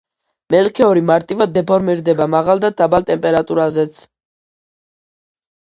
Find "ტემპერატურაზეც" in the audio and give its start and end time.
3.11-4.05